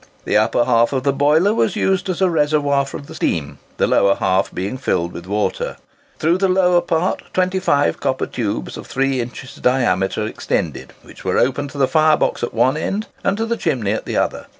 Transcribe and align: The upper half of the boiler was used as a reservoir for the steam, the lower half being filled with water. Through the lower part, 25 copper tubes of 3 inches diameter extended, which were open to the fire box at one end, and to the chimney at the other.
The 0.25 0.35
upper 0.35 0.65
half 0.65 0.93
of 0.93 1.03
the 1.03 1.13
boiler 1.13 1.53
was 1.53 1.75
used 1.75 2.09
as 2.09 2.21
a 2.21 2.29
reservoir 2.31 2.87
for 2.87 2.99
the 3.01 3.13
steam, 3.13 3.59
the 3.77 3.85
lower 3.85 4.15
half 4.15 4.51
being 4.51 4.79
filled 4.79 5.11
with 5.13 5.27
water. 5.27 5.77
Through 6.17 6.39
the 6.39 6.49
lower 6.49 6.81
part, 6.81 7.21
25 7.35 7.99
copper 7.99 8.25
tubes 8.25 8.77
of 8.77 8.87
3 8.87 9.21
inches 9.21 9.57
diameter 9.57 10.25
extended, 10.25 10.93
which 11.03 11.23
were 11.23 11.37
open 11.37 11.67
to 11.67 11.77
the 11.77 11.87
fire 11.87 12.17
box 12.17 12.41
at 12.41 12.51
one 12.51 12.77
end, 12.77 13.05
and 13.23 13.37
to 13.37 13.45
the 13.45 13.55
chimney 13.57 13.91
at 13.91 14.05
the 14.05 14.17
other. 14.17 14.47